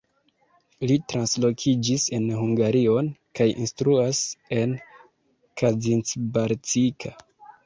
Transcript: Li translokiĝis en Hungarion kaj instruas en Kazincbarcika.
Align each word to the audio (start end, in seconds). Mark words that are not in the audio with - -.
Li 0.91 0.93
translokiĝis 1.11 2.05
en 2.19 2.25
Hungarion 2.39 3.11
kaj 3.41 3.47
instruas 3.67 4.23
en 4.61 4.75
Kazincbarcika. 5.65 7.15